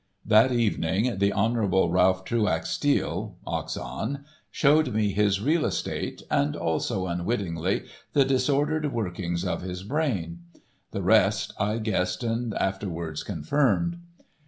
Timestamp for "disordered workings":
8.25-9.45